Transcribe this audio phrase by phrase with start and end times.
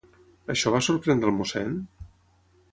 [0.53, 1.79] Això va sorprendre el mossèn?